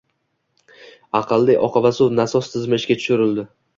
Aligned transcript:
“Aqlli” 1.21 1.57
oqova 1.67 1.91
suv 1.99 2.17
nasos 2.21 2.51
tizimi 2.55 2.81
ishga 2.83 2.99
tushirildi 3.03 3.45